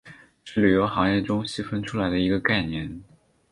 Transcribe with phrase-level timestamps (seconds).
[0.43, 3.03] 是旅游行业中细分出来的一个概念。